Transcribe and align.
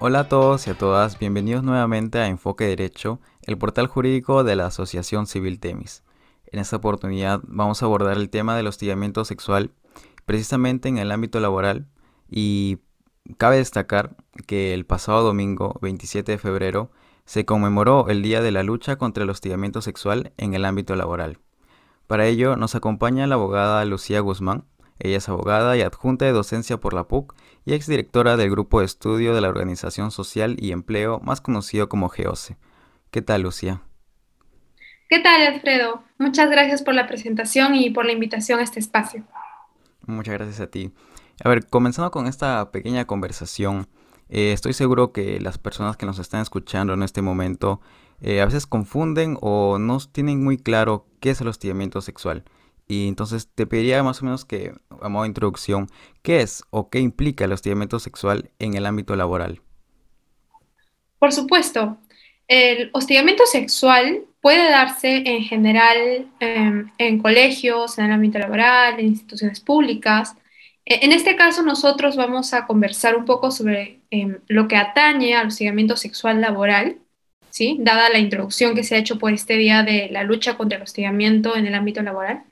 Hola 0.00 0.20
a 0.20 0.28
todos 0.28 0.64
y 0.68 0.70
a 0.70 0.78
todas, 0.78 1.18
bienvenidos 1.18 1.64
nuevamente 1.64 2.20
a 2.20 2.28
Enfoque 2.28 2.62
Derecho, 2.66 3.18
el 3.42 3.58
portal 3.58 3.88
jurídico 3.88 4.44
de 4.44 4.54
la 4.54 4.66
Asociación 4.66 5.26
Civil 5.26 5.58
Temis. 5.58 6.04
En 6.46 6.60
esta 6.60 6.76
oportunidad 6.76 7.40
vamos 7.42 7.82
a 7.82 7.86
abordar 7.86 8.16
el 8.16 8.30
tema 8.30 8.56
del 8.56 8.68
hostigamiento 8.68 9.24
sexual 9.24 9.72
precisamente 10.24 10.88
en 10.88 10.98
el 10.98 11.10
ámbito 11.10 11.40
laboral 11.40 11.88
y 12.30 12.78
cabe 13.38 13.56
destacar 13.56 14.14
que 14.46 14.72
el 14.72 14.86
pasado 14.86 15.24
domingo 15.24 15.76
27 15.82 16.30
de 16.30 16.38
febrero 16.38 16.92
se 17.24 17.44
conmemoró 17.44 18.08
el 18.08 18.22
Día 18.22 18.40
de 18.40 18.52
la 18.52 18.62
Lucha 18.62 18.98
contra 18.98 19.24
el 19.24 19.30
Hostigamiento 19.30 19.82
Sexual 19.82 20.32
en 20.36 20.54
el 20.54 20.64
ámbito 20.64 20.94
laboral. 20.94 21.40
Para 22.06 22.26
ello 22.26 22.54
nos 22.54 22.76
acompaña 22.76 23.26
la 23.26 23.34
abogada 23.34 23.84
Lucía 23.84 24.20
Guzmán, 24.20 24.64
ella 24.98 25.18
es 25.18 25.28
abogada 25.28 25.76
y 25.76 25.82
adjunta 25.82 26.24
de 26.24 26.32
docencia 26.32 26.78
por 26.78 26.94
la 26.94 27.04
PUC 27.08 27.34
y 27.64 27.74
exdirectora 27.74 28.36
del 28.36 28.50
Grupo 28.50 28.80
de 28.80 28.86
Estudio 28.86 29.34
de 29.34 29.40
la 29.40 29.48
Organización 29.48 30.10
Social 30.10 30.56
y 30.58 30.72
Empleo, 30.72 31.20
más 31.20 31.40
conocido 31.40 31.88
como 31.88 32.08
GEOSE. 32.08 32.56
¿Qué 33.10 33.22
tal, 33.22 33.42
Lucía? 33.42 33.82
¿Qué 35.08 35.20
tal, 35.20 35.40
Alfredo? 35.42 36.02
Muchas 36.18 36.50
gracias 36.50 36.82
por 36.82 36.94
la 36.94 37.06
presentación 37.06 37.74
y 37.74 37.90
por 37.90 38.04
la 38.04 38.12
invitación 38.12 38.60
a 38.60 38.62
este 38.62 38.80
espacio. 38.80 39.24
Muchas 40.06 40.34
gracias 40.34 40.60
a 40.60 40.66
ti. 40.66 40.92
A 41.44 41.48
ver, 41.48 41.66
comenzando 41.66 42.10
con 42.10 42.26
esta 42.26 42.70
pequeña 42.72 43.06
conversación, 43.06 43.88
eh, 44.28 44.52
estoy 44.52 44.72
seguro 44.72 45.12
que 45.12 45.40
las 45.40 45.56
personas 45.56 45.96
que 45.96 46.06
nos 46.06 46.18
están 46.18 46.42
escuchando 46.42 46.92
en 46.92 47.02
este 47.02 47.22
momento 47.22 47.80
eh, 48.20 48.40
a 48.40 48.44
veces 48.44 48.66
confunden 48.66 49.38
o 49.40 49.78
no 49.78 49.98
tienen 50.00 50.42
muy 50.42 50.58
claro 50.58 51.06
qué 51.20 51.30
es 51.30 51.40
el 51.40 51.48
hostigamiento 51.48 52.00
sexual. 52.00 52.44
Y 52.88 53.06
entonces 53.06 53.48
te 53.54 53.66
pediría 53.66 54.02
más 54.02 54.22
o 54.22 54.24
menos 54.24 54.46
que, 54.46 54.72
a 55.02 55.08
modo 55.10 55.24
de 55.24 55.28
introducción, 55.28 55.88
¿qué 56.22 56.40
es 56.40 56.64
o 56.70 56.88
qué 56.88 57.00
implica 57.00 57.44
el 57.44 57.52
hostigamiento 57.52 57.98
sexual 57.98 58.50
en 58.58 58.74
el 58.74 58.86
ámbito 58.86 59.14
laboral? 59.14 59.60
Por 61.18 61.32
supuesto, 61.32 61.98
el 62.48 62.88
hostigamiento 62.94 63.44
sexual 63.44 64.24
puede 64.40 64.70
darse 64.70 65.22
en 65.26 65.42
general 65.42 66.28
em, 66.40 66.90
en 66.96 67.18
colegios, 67.18 67.98
en 67.98 68.06
el 68.06 68.12
ámbito 68.12 68.38
laboral, 68.38 68.98
en 68.98 69.06
instituciones 69.06 69.60
públicas. 69.60 70.34
E, 70.86 71.04
en 71.04 71.12
este 71.12 71.36
caso, 71.36 71.62
nosotros 71.62 72.16
vamos 72.16 72.54
a 72.54 72.66
conversar 72.66 73.16
un 73.16 73.26
poco 73.26 73.50
sobre 73.50 74.00
em, 74.10 74.38
lo 74.48 74.66
que 74.68 74.76
atañe 74.76 75.34
al 75.34 75.48
hostigamiento 75.48 75.96
sexual 75.96 76.40
laboral, 76.40 76.98
¿sí? 77.50 77.76
dada 77.80 78.08
la 78.08 78.18
introducción 78.18 78.74
que 78.74 78.84
se 78.84 78.94
ha 78.94 78.98
hecho 78.98 79.18
por 79.18 79.32
este 79.34 79.56
día 79.58 79.82
de 79.82 80.08
la 80.10 80.22
lucha 80.24 80.56
contra 80.56 80.76
el 80.78 80.84
hostigamiento 80.84 81.56
en 81.56 81.66
el 81.66 81.74
ámbito 81.74 82.02
laboral. 82.02 82.44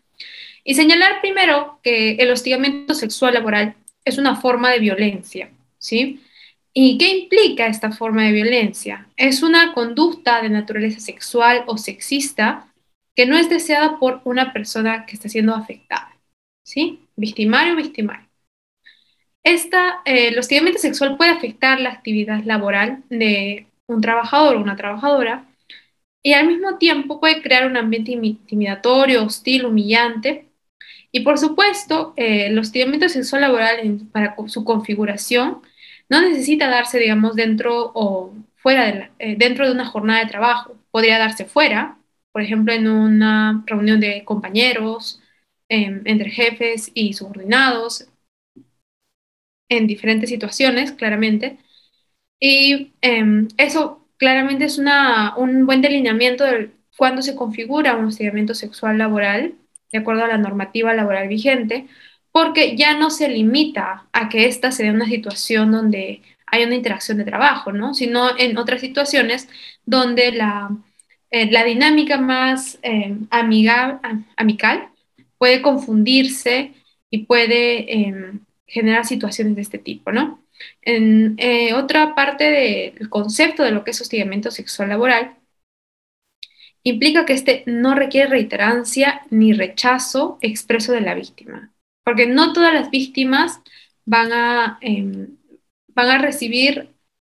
Y 0.69 0.75
señalar 0.75 1.21
primero 1.21 1.79
que 1.85 2.17
el 2.17 2.29
hostigamiento 2.33 2.93
sexual 2.93 3.35
laboral 3.35 3.77
es 4.05 4.19
una 4.19 4.35
forma 4.35 4.73
de 4.73 4.81
violencia, 4.81 5.49
¿sí? 5.79 6.21
¿Y 6.73 6.99
qué 6.99 7.19
implica 7.19 7.69
esta 7.69 7.93
forma 7.93 8.25
de 8.25 8.33
violencia? 8.33 9.07
Es 9.17 9.45
una 9.45 9.73
conducta 9.75 10.43
de 10.43 10.51
naturaleza 10.51 10.99
sexual 10.99 11.63
o 11.69 11.79
sexista 11.79 12.67
que 13.15 13.27
no 13.27 13.39
es 13.39 13.49
deseada 13.49 14.01
por 14.01 14.23
una 14.25 14.53
persona 14.53 15.07
que 15.07 15.15
está 15.15 15.29
siendo 15.29 15.55
afectada, 15.55 16.19
¿sí? 16.65 16.99
Victimario 17.15 17.75
o 17.75 17.77
victimario. 17.77 18.27
Esta, 19.45 20.03
eh, 20.05 20.29
el 20.29 20.39
hostigamiento 20.39 20.81
sexual 20.81 21.17
puede 21.17 21.31
afectar 21.31 21.81
la 21.81 21.91
actividad 21.91 22.43
laboral 22.43 23.05
de 23.09 23.69
un 23.87 24.01
trabajador 24.01 24.57
o 24.57 24.63
una 24.63 24.75
trabajadora 24.75 25.47
y 26.25 26.33
al 26.33 26.49
mismo 26.49 26.77
tiempo 26.79 27.21
puede 27.21 27.41
crear 27.41 27.69
un 27.69 27.77
ambiente 27.77 28.11
intimidatorio, 28.11 29.23
hostil, 29.23 29.65
humillante 29.65 30.47
y 31.17 31.21
por 31.21 31.39
supuesto, 31.39 32.13
eh, 32.17 32.49
el 32.49 32.59
hostigamiento 32.59 33.09
sexual 33.09 33.41
laboral 33.41 34.01
para 34.13 34.37
su 34.49 34.65
configuración 34.65 35.63
no 36.11 36.21
necesita 36.21 36.69
darse, 36.69 36.99
digamos, 36.99 37.35
dentro 37.37 37.91
o 37.95 38.35
fuera 38.57 38.85
de 38.87 39.11
eh, 39.19 39.37
dentro 39.39 39.67
de 39.67 39.73
una 39.73 39.87
jornada 39.87 40.21
de 40.21 40.27
trabajo. 40.31 40.77
Podría 40.91 41.19
darse 41.19 41.47
fuera, 41.47 41.99
por 42.33 42.43
ejemplo, 42.43 42.75
en 42.75 42.89
una 42.89 43.65
reunión 43.67 43.99
de 44.01 44.25
compañeros, 44.27 45.23
em, 45.71 46.03
entre 46.05 46.31
jefes 46.31 46.91
y 46.95 47.15
subordinados, 47.15 48.07
en 49.71 49.87
diferentes 49.87 50.29
situaciones, 50.31 50.93
claramente. 50.93 51.59
Y 52.41 52.93
em, 53.01 53.49
eso 53.59 54.07
claramente 54.19 54.67
es 54.67 54.79
una, 54.79 55.37
un 55.37 55.67
buen 55.67 55.83
delineamiento 55.83 56.45
de 56.45 56.71
cuándo 56.97 57.23
se 57.23 57.35
configura 57.37 57.97
un 57.97 58.07
hostigamiento 58.07 58.55
sexual 58.55 58.99
laboral 58.99 59.55
de 59.93 59.99
acuerdo 59.99 60.25
a 60.25 60.29
la 60.29 60.39
normativa 60.39 60.95
laboral 60.95 61.29
vigente, 61.29 61.87
porque 62.33 62.77
ya 62.77 62.97
no 62.99 63.11
se 63.11 63.29
limita 63.29 64.07
a 64.13 64.29
que 64.29 64.47
ésta 64.47 64.71
se 64.71 64.85
dé 64.85 64.91
una 64.91 65.07
situación 65.07 65.73
donde 65.73 66.23
hay 66.47 66.65
una 66.65 66.75
interacción 66.75 67.19
de 67.19 67.25
trabajo, 67.25 67.73
¿no? 67.73 67.95
Sino 67.95 68.39
en 68.39 68.59
otras 68.59 68.81
situaciones 68.81 69.49
donde 69.85 70.33
la, 70.33 70.71
eh, 71.31 71.51
la 71.51 71.65
dinámica 71.65 72.19
más 72.19 72.79
eh, 72.83 73.17
amical 73.31 74.89
puede 75.39 75.63
confundirse 75.63 76.73
y 77.11 77.25
puede 77.25 77.93
em, 77.93 78.41
generar 78.67 79.07
situaciones 79.07 79.57
de 79.57 79.63
este 79.63 79.79
tipo, 79.79 80.13
¿no? 80.13 80.41
En 80.83 81.35
eh, 81.39 81.75
otra 81.75 82.15
parte 82.15 82.45
del 82.45 83.09
concepto 83.11 83.63
de 83.63 83.71
lo 83.73 83.85
que 83.85 83.91
es 83.91 84.01
hostigamiento 84.01 84.51
sexual 84.51 84.89
laboral 84.89 85.37
implica 86.87 87.27
que 87.27 87.33
este 87.33 87.65
no 87.67 87.97
requiere 87.97 88.31
reiterancia 88.31 89.23
ni 89.31 89.53
rechazo 89.53 90.39
expreso 90.41 90.93
de 90.93 91.01
la 91.01 91.15
víctima, 91.15 91.73
porque 92.05 92.29
no 92.29 92.53
todas 92.53 92.73
las 92.73 92.91
víctimas 92.91 93.61
van 94.05 94.33
a, 94.33 94.79
em, 94.81 95.37
van 95.89 96.09
a 96.11 96.19
recibir 96.19 96.89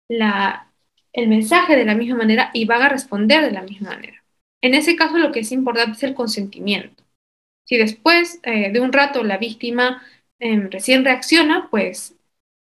el 0.08 1.28
mensaje 1.28 1.76
de 1.76 1.86
la 1.86 1.96
misma 1.96 2.18
manera 2.18 2.50
y 2.54 2.66
van 2.66 2.82
a 2.82 2.90
responder 2.90 3.44
de 3.44 3.52
la 3.52 3.64
misma 3.64 3.90
manera. 3.90 4.24
En 4.62 4.74
ese 4.74 4.96
caso 4.96 5.18
lo 5.18 5.34
que 5.34 5.42
es 5.42 5.52
importante 5.52 5.98
es 5.98 6.04
el 6.04 6.14
consentimiento. 6.14 7.04
Si 7.66 7.78
después 7.78 8.40
eh, 8.44 8.72
de 8.72 8.80
un 8.80 8.94
rato 8.94 9.24
la 9.24 9.38
víctima 9.38 10.02
em, 10.40 10.70
recién 10.70 11.04
reacciona, 11.04 11.68
pues 11.70 12.16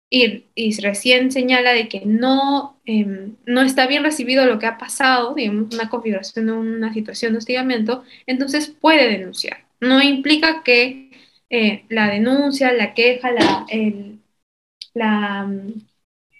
y, 0.10 0.46
recién 0.82 1.32
señala 1.32 1.74
de 1.74 1.88
que 1.88 2.02
no, 2.06 2.80
em, 2.86 3.36
no 3.46 3.62
está 3.62 3.88
bien 3.88 4.04
recibido 4.04 4.46
lo 4.46 4.60
que 4.60 4.66
ha 4.66 4.78
pasado, 4.78 5.36
digamos, 5.36 5.74
una 5.74 5.90
configuración 5.90 6.48
de 6.48 6.52
una 6.54 6.94
situación 6.94 7.34
de 7.34 7.40
hostigamiento, 7.40 8.04
entonces 8.26 8.70
puede 8.70 9.08
denunciar. 9.08 9.66
No 9.80 10.02
implica 10.02 10.64
que 10.64 11.12
eh, 11.50 11.86
la 11.90 12.08
denuncia, 12.10 12.72
la 12.74 12.94
queja, 12.94 13.32
la, 13.32 13.66
el, 13.70 14.20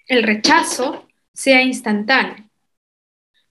el 0.08 0.22
rechazo 0.22 1.06
sea 1.32 1.62
instantáneo. 1.62 2.50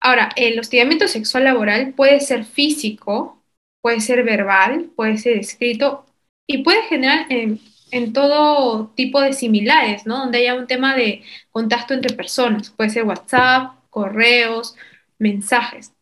Ahora, 0.02 0.30
el 0.36 0.60
hostigamiento 0.60 1.08
sexual 1.08 1.44
laboral 1.46 1.94
puede 1.94 2.20
ser 2.22 2.46
físico, 2.46 3.44
puede 3.82 4.00
ser 4.02 4.24
verbal, 4.24 4.92
puede 4.96 5.18
ser 5.18 5.38
escrito 5.38 6.06
y 6.48 6.64
puede 6.64 6.84
generar 6.84 7.26
em, 7.30 7.60
en 7.92 8.14
todo 8.14 8.92
tipo 8.96 9.22
de 9.22 9.34
similares, 9.34 10.06
¿no? 10.06 10.20
Donde 10.20 10.40
haya 10.40 10.56
un 10.56 10.68
tema 10.68 10.96
de 10.96 11.24
contacto 11.52 11.94
entre 11.94 12.16
personas, 12.16 12.70
puede 12.72 12.90
ser 12.90 13.04
WhatsApp, 13.04 13.74
correos, 13.90 14.76
mensajes. 15.18 15.94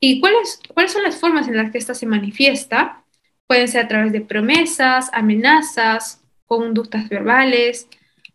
¿Y 0.00 0.20
cuáles, 0.20 0.60
cuáles 0.72 0.92
son 0.92 1.02
las 1.02 1.16
formas 1.16 1.48
en 1.48 1.56
las 1.56 1.70
que 1.72 1.78
ésta 1.78 1.94
se 1.94 2.06
manifiesta? 2.06 3.04
Pueden 3.46 3.68
ser 3.68 3.84
a 3.84 3.88
través 3.88 4.12
de 4.12 4.20
promesas, 4.20 5.10
amenazas, 5.12 6.22
conductas 6.46 7.08
verbales, 7.08 7.88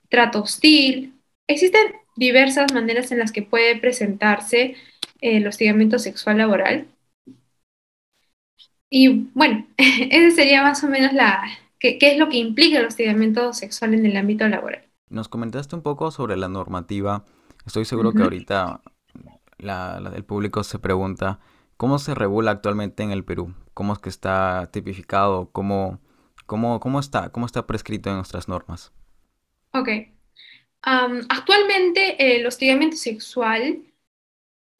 trato 0.09 0.41
hostil. 0.41 1.13
Existen 1.47 1.93
diversas 2.15 2.73
maneras 2.73 3.11
en 3.11 3.19
las 3.19 3.31
que 3.31 3.43
puede 3.43 3.77
presentarse 3.77 4.75
el 5.21 5.47
hostigamiento 5.47 5.99
sexual 5.99 6.37
laboral. 6.37 6.87
Y 8.89 9.27
bueno, 9.33 9.65
esa 9.77 10.35
sería 10.35 10.63
más 10.63 10.83
o 10.83 10.87
menos 10.89 11.13
la, 11.13 11.43
¿Qué, 11.79 11.97
es 12.01 12.17
lo 12.17 12.27
que 12.27 12.37
implica 12.37 12.79
el 12.79 12.85
hostigamiento 12.85 13.53
sexual 13.53 13.93
en 13.93 14.05
el 14.05 14.17
ámbito 14.17 14.47
laboral? 14.47 14.83
Nos 15.09 15.29
comentaste 15.29 15.75
un 15.75 15.81
poco 15.81 16.11
sobre 16.11 16.35
la 16.35 16.49
normativa. 16.49 17.23
Estoy 17.65 17.85
seguro 17.85 18.11
que 18.11 18.21
ahorita 18.21 18.81
el 19.57 20.25
público 20.25 20.63
se 20.63 20.79
pregunta, 20.79 21.39
¿cómo 21.77 21.99
se 21.99 22.15
regula 22.15 22.51
actualmente 22.51 23.03
en 23.03 23.11
el 23.11 23.23
Perú? 23.23 23.53
¿Cómo 23.73 23.93
es 23.93 23.99
que 23.99 24.09
está 24.09 24.69
tipificado? 24.71 25.51
¿Cómo, 25.51 26.01
cómo, 26.45 26.81
cómo, 26.81 26.99
está, 26.99 27.31
cómo 27.31 27.45
está 27.45 27.65
prescrito 27.65 28.09
en 28.09 28.17
nuestras 28.17 28.49
normas? 28.49 28.91
Ok. 29.73 29.89
actualmente 30.81 32.37
el 32.37 32.45
hostigamiento 32.45 32.97
sexual 32.97 33.83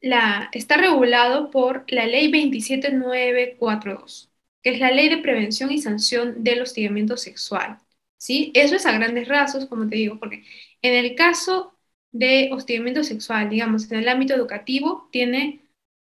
la, 0.02 0.50
está 0.52 0.76
regulado 0.76 1.50
por 1.50 1.84
la 1.88 2.06
ley 2.06 2.30
27942 2.30 4.29
que 4.62 4.70
es 4.70 4.80
la 4.80 4.90
Ley 4.90 5.08
de 5.08 5.18
Prevención 5.18 5.70
y 5.72 5.78
Sanción 5.80 6.42
del 6.44 6.62
Hostigamiento 6.62 7.16
Sexual. 7.16 7.78
¿sí? 8.18 8.52
Eso 8.54 8.76
es 8.76 8.86
a 8.86 8.92
grandes 8.92 9.28
rasgos, 9.28 9.66
como 9.66 9.88
te 9.88 9.96
digo, 9.96 10.18
porque 10.18 10.44
en 10.82 10.94
el 10.94 11.14
caso 11.14 11.74
de 12.12 12.50
hostigamiento 12.52 13.04
sexual, 13.04 13.48
digamos, 13.50 13.90
en 13.90 13.98
el 14.00 14.08
ámbito 14.08 14.34
educativo, 14.34 15.08
tiene, 15.12 15.60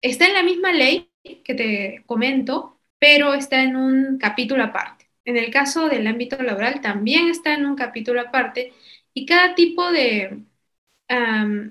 está 0.02 0.26
en 0.28 0.34
la 0.34 0.44
misma 0.44 0.72
ley 0.74 1.10
que 1.44 1.54
te 1.54 2.04
comento, 2.08 2.80
pero 3.00 3.34
está 3.34 3.64
en 3.64 3.76
un 3.76 4.18
capítulo 4.18 4.64
aparte. 4.64 5.10
En 5.26 5.38
el 5.38 5.52
caso 5.52 5.88
del 5.90 6.08
ámbito 6.08 6.42
laboral 6.42 6.82
también 6.82 7.30
está 7.30 7.54
en 7.54 7.66
un 7.66 7.76
capítulo 7.76 8.22
aparte 8.22 8.74
y 9.14 9.26
cada 9.26 9.54
tipo 9.56 9.92
de, 9.92 10.40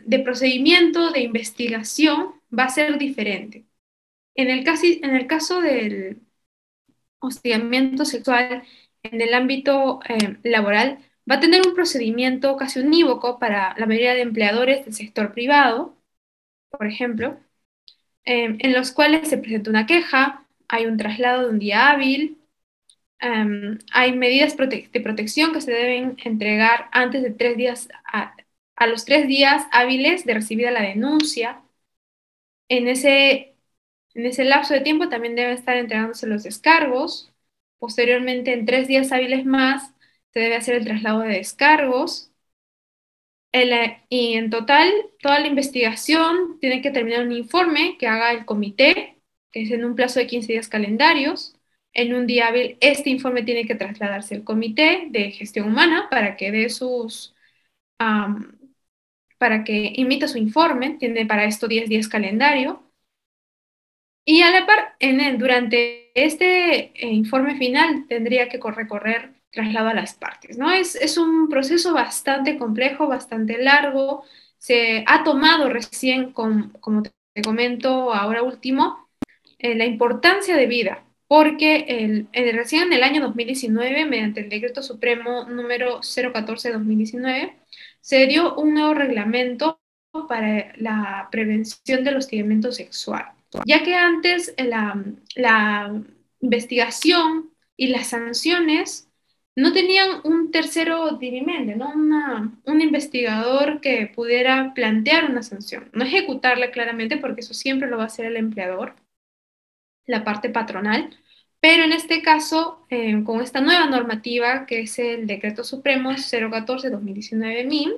de 0.06 0.18
procedimiento 0.20 1.10
de 1.10 1.20
investigación 1.20 2.34
va 2.56 2.64
a 2.64 2.68
ser 2.68 2.98
diferente. 2.98 3.66
En 4.34 4.50
el, 4.50 4.64
en 5.02 5.16
el 5.16 5.26
caso 5.28 5.60
del 5.62 6.22
hostigamiento 7.20 8.04
sexual 8.04 8.64
en 9.02 9.20
el 9.20 9.34
ámbito 9.34 10.00
eh, 10.08 10.38
laboral, 10.42 10.98
va 11.30 11.36
a 11.36 11.40
tener 11.40 11.62
un 11.66 11.74
procedimiento 11.74 12.56
casi 12.56 12.80
unívoco 12.80 13.38
para 13.38 13.74
la 13.78 13.86
mayoría 13.86 14.14
de 14.14 14.22
empleadores 14.22 14.84
del 14.84 14.94
sector 14.94 15.32
privado, 15.32 15.96
por 16.70 16.86
ejemplo, 16.86 17.38
em, 18.24 18.58
en 18.60 18.72
los 18.72 18.92
cuales 18.92 19.28
se 19.28 19.38
presenta 19.38 19.70
una 19.70 19.86
queja, 19.86 20.46
hay 20.68 20.86
un 20.86 20.96
traslado 20.96 21.42
de 21.44 21.50
un 21.50 21.58
día 21.58 21.90
hábil, 21.90 22.38
em, 23.20 23.78
hay 23.92 24.12
medidas 24.14 24.56
de 24.56 25.00
protección 25.02 25.52
que 25.52 25.60
se 25.60 25.72
deben 25.72 26.16
entregar 26.24 26.88
antes 26.92 27.22
de 27.22 27.30
tres 27.30 27.56
días, 27.56 27.88
a, 28.12 28.34
a, 28.76 28.86
los 28.86 29.04
tres 29.04 29.28
días 29.28 29.66
hábiles 29.72 30.24
de 30.26 30.34
recibida 30.34 30.70
la 30.70 30.82
denuncia. 30.82 31.62
En 32.68 32.88
ese, 32.88 33.49
en 34.14 34.26
ese 34.26 34.44
lapso 34.44 34.74
de 34.74 34.80
tiempo 34.80 35.08
también 35.08 35.36
deben 35.36 35.52
estar 35.54 35.76
entregándose 35.76 36.26
los 36.26 36.42
descargos. 36.44 37.32
Posteriormente, 37.78 38.52
en 38.52 38.66
tres 38.66 38.88
días 38.88 39.12
hábiles 39.12 39.44
más, 39.46 39.92
se 40.32 40.40
debe 40.40 40.56
hacer 40.56 40.76
el 40.76 40.84
traslado 40.84 41.20
de 41.20 41.28
descargos. 41.34 42.30
y 44.08 44.34
en 44.34 44.50
total, 44.50 44.90
toda 45.20 45.40
la 45.40 45.46
investigación 45.48 46.58
tiene 46.60 46.82
que 46.82 46.90
terminar 46.90 47.22
un 47.26 47.32
informe 47.32 47.96
que 47.98 48.06
haga 48.06 48.32
el 48.32 48.44
comité, 48.44 49.18
que 49.52 49.62
es 49.62 49.70
en 49.70 49.84
un 49.84 49.94
plazo 49.96 50.20
de 50.20 50.26
15 50.26 50.52
días 50.52 50.68
calendarios. 50.68 51.54
En 51.92 52.14
un 52.14 52.26
día 52.26 52.48
hábil, 52.48 52.76
este 52.80 53.10
informe 53.10 53.42
tiene 53.42 53.66
que 53.66 53.74
trasladarse 53.74 54.36
al 54.36 54.44
comité 54.44 55.06
de 55.10 55.32
gestión 55.32 55.68
humana 55.68 56.08
para 56.10 56.36
que 56.36 56.52
dé 56.52 56.68
sus, 56.70 57.34
para 59.38 59.64
que 59.64 59.92
imita 59.96 60.28
su 60.28 60.38
informe, 60.38 60.96
tiene 60.98 61.26
para 61.26 61.44
esto 61.44 61.66
10 61.68 61.88
días 61.88 62.08
calendario. 62.08 62.89
Y 64.30 64.42
a 64.42 64.52
la 64.52 64.64
par, 64.64 64.94
en 65.00 65.38
durante 65.38 66.12
este 66.14 66.92
eh, 66.94 67.08
informe 67.08 67.58
final 67.58 68.06
tendría 68.06 68.48
que 68.48 68.60
recorrer 68.62 69.32
traslado 69.50 69.88
a 69.88 69.94
las 69.94 70.14
partes, 70.14 70.56
¿no? 70.56 70.70
Es, 70.70 70.94
es 70.94 71.18
un 71.18 71.48
proceso 71.48 71.92
bastante 71.92 72.56
complejo, 72.56 73.08
bastante 73.08 73.58
largo, 73.58 74.22
se 74.56 75.02
ha 75.08 75.24
tomado 75.24 75.68
recién, 75.68 76.30
como 76.30 77.02
te 77.02 77.42
comento 77.42 78.14
ahora 78.14 78.44
último, 78.44 79.08
eh, 79.58 79.74
la 79.74 79.84
importancia 79.84 80.56
de 80.56 80.66
vida, 80.66 81.02
porque 81.26 81.86
el, 82.32 82.54
recién 82.54 82.84
en 82.84 82.92
el 82.92 83.02
año 83.02 83.22
2019, 83.22 84.04
mediante 84.04 84.42
el 84.42 84.48
decreto 84.48 84.80
supremo 84.80 85.46
número 85.46 86.02
014-2019, 86.02 87.56
se 88.00 88.28
dio 88.28 88.54
un 88.54 88.74
nuevo 88.74 88.94
reglamento 88.94 89.80
para 90.28 90.72
la 90.76 91.26
prevención 91.32 92.04
del 92.04 92.18
hostigamiento 92.18 92.70
sexual, 92.70 93.32
ya 93.66 93.82
que 93.82 93.94
antes 93.94 94.54
la, 94.58 95.02
la 95.34 96.02
investigación 96.40 97.50
y 97.76 97.88
las 97.88 98.08
sanciones 98.08 99.10
no 99.56 99.72
tenían 99.72 100.20
un 100.24 100.50
tercero 100.50 101.12
dirimente, 101.12 101.76
¿no? 101.76 101.92
un 101.92 102.80
investigador 102.80 103.80
que 103.80 104.10
pudiera 104.14 104.72
plantear 104.74 105.30
una 105.30 105.42
sanción, 105.42 105.90
no 105.92 106.04
ejecutarla 106.04 106.70
claramente, 106.70 107.16
porque 107.16 107.40
eso 107.40 107.54
siempre 107.54 107.88
lo 107.88 107.98
va 107.98 108.04
a 108.04 108.06
hacer 108.06 108.26
el 108.26 108.36
empleador, 108.36 108.96
la 110.06 110.24
parte 110.24 110.50
patronal, 110.50 111.10
pero 111.60 111.84
en 111.84 111.92
este 111.92 112.22
caso, 112.22 112.86
eh, 112.88 113.22
con 113.24 113.42
esta 113.42 113.60
nueva 113.60 113.86
normativa, 113.86 114.66
que 114.66 114.80
es 114.80 114.98
el 114.98 115.26
Decreto 115.26 115.62
Supremo 115.62 116.12
014-2019-MIM, 116.12 117.92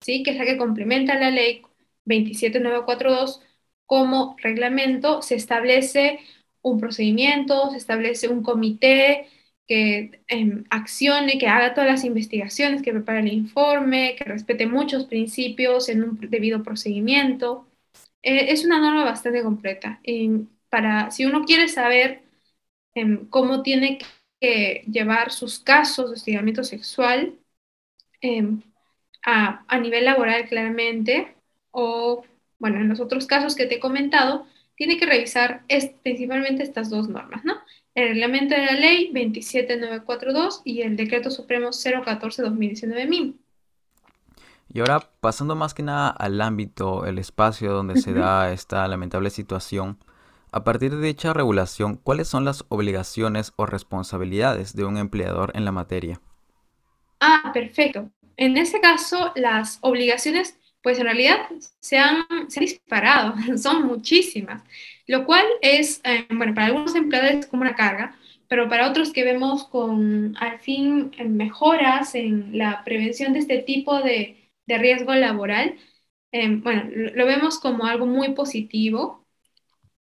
¿sí? 0.00 0.22
que 0.22 0.32
es 0.32 0.36
la 0.36 0.44
que 0.44 0.56
complementa 0.56 1.14
la 1.14 1.30
ley 1.30 1.62
27942 2.04 3.42
como 3.86 4.36
reglamento, 4.42 5.22
se 5.22 5.36
establece 5.36 6.20
un 6.62 6.80
procedimiento, 6.80 7.70
se 7.70 7.76
establece 7.78 8.28
un 8.28 8.42
comité 8.42 9.28
que 9.66 10.22
em, 10.28 10.64
accione, 10.70 11.38
que 11.38 11.48
haga 11.48 11.74
todas 11.74 11.90
las 11.90 12.04
investigaciones, 12.04 12.82
que 12.82 12.92
prepare 12.92 13.20
el 13.20 13.32
informe, 13.32 14.14
que 14.16 14.24
respete 14.24 14.66
muchos 14.66 15.06
principios 15.06 15.88
en 15.88 16.04
un 16.04 16.18
debido 16.20 16.62
procedimiento. 16.62 17.66
Eh, 18.22 18.52
es 18.52 18.64
una 18.64 18.80
norma 18.80 19.04
bastante 19.04 19.42
completa. 19.42 20.00
para, 20.68 21.10
si 21.10 21.24
uno 21.26 21.44
quiere 21.44 21.68
saber 21.68 22.22
em, 22.94 23.26
cómo 23.28 23.62
tiene 23.62 23.98
que 24.40 24.84
llevar 24.90 25.32
sus 25.32 25.58
casos 25.60 26.10
de 26.10 26.14
hostigamiento 26.16 26.64
sexual 26.64 27.38
em, 28.20 28.62
a, 29.24 29.64
a 29.68 29.78
nivel 29.78 30.04
laboral 30.06 30.48
claramente, 30.48 31.36
o 31.70 32.24
bueno, 32.58 32.80
en 32.80 32.88
los 32.88 33.00
otros 33.00 33.26
casos 33.26 33.54
que 33.54 33.66
te 33.66 33.76
he 33.76 33.80
comentado, 33.80 34.46
tiene 34.76 34.98
que 34.98 35.06
revisar 35.06 35.64
principalmente 36.02 36.62
estas 36.62 36.90
dos 36.90 37.08
normas, 37.08 37.44
¿no? 37.44 37.54
el 37.96 38.08
reglamento 38.10 38.54
de 38.54 38.66
la 38.66 38.72
ley 38.72 39.10
27942 39.12 40.60
y 40.64 40.82
el 40.82 40.96
decreto 40.96 41.30
supremo 41.30 41.68
014-2019 41.68 43.08
MIM. 43.08 43.38
Y 44.68 44.80
ahora, 44.80 45.00
pasando 45.20 45.56
más 45.56 45.72
que 45.72 45.82
nada 45.82 46.10
al 46.10 46.40
ámbito, 46.42 47.06
el 47.06 47.18
espacio 47.18 47.72
donde 47.72 48.00
se 48.00 48.12
da 48.12 48.52
esta 48.52 48.86
lamentable 48.86 49.30
situación, 49.30 49.98
a 50.52 50.62
partir 50.62 50.94
de 50.94 51.06
dicha 51.06 51.32
regulación, 51.32 51.96
¿cuáles 51.96 52.28
son 52.28 52.44
las 52.44 52.66
obligaciones 52.68 53.52
o 53.56 53.64
responsabilidades 53.64 54.76
de 54.76 54.84
un 54.84 54.98
empleador 54.98 55.52
en 55.54 55.64
la 55.64 55.72
materia? 55.72 56.20
Ah, 57.20 57.50
perfecto. 57.54 58.10
En 58.36 58.58
ese 58.58 58.80
caso, 58.80 59.32
las 59.36 59.78
obligaciones, 59.80 60.58
pues 60.86 61.00
en 61.00 61.06
realidad 61.06 61.48
se 61.80 61.98
han, 61.98 62.24
se 62.48 62.60
disparado, 62.60 63.34
son 63.58 63.86
muchísimas 63.86 64.62
lo 65.06 65.24
cual 65.24 65.44
es, 65.62 66.00
eh, 66.04 66.26
bueno, 66.30 66.54
para 66.54 66.68
algunos 66.68 66.94
empleadores 66.94 67.46
como 67.46 67.62
una 67.62 67.74
carga, 67.76 68.16
pero 68.48 68.68
para 68.68 68.88
otros 68.88 69.12
que 69.12 69.24
vemos 69.24 69.64
con, 69.68 70.36
al 70.38 70.58
fin, 70.60 71.12
mejoras 71.28 72.14
en 72.14 72.56
la 72.58 72.84
prevención 72.84 73.32
de 73.32 73.40
este 73.40 73.58
tipo 73.58 74.00
de, 74.02 74.50
de 74.66 74.78
riesgo 74.78 75.14
laboral, 75.14 75.76
eh, 76.32 76.48
bueno, 76.62 76.84
lo, 76.92 77.26
vemos 77.26 77.58
como 77.58 77.86
algo 77.86 78.06
muy 78.06 78.32
positivo. 78.34 79.24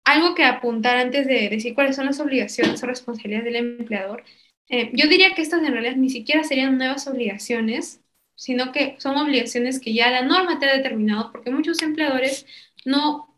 Algo 0.06 0.36
que 0.36 0.44
apuntar 0.44 0.98
antes 0.98 1.28
de 1.28 1.50
decir 1.50 1.74
cuáles 1.76 1.96
son 1.96 2.06
las 2.08 2.20
obligaciones 2.20 2.84
o 2.84 2.88
responsabilidades 2.88 3.46
del 3.46 3.56
empleador. 3.80 4.24
Eh, 4.70 4.92
yo 4.94 5.08
diría 5.08 5.34
que 5.36 5.42
estas 5.42 5.64
en 5.64 5.74
realidad 5.74 5.96
ni 5.96 6.10
siquiera 6.10 6.44
serían 6.44 6.78
nuevas 6.78 7.08
obligaciones, 7.08 8.02
sino 8.36 8.72
que 8.72 8.96
son 9.00 9.18
obligaciones 9.18 9.80
que 9.80 9.94
ya 9.94 10.12
la 10.12 10.24
norma 10.24 10.60
te 10.60 10.68
ha 10.68 10.78
determinado, 10.78 11.32
porque 11.32 11.52
muchos 11.52 11.82
empleadores 11.82 12.46
no 12.86 13.30